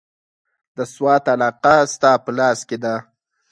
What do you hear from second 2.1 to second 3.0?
په لاس کې ده.